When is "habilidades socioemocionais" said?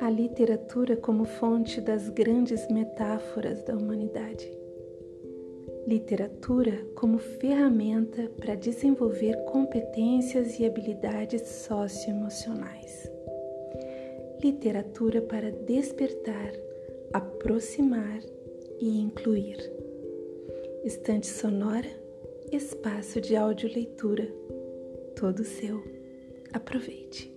10.64-13.10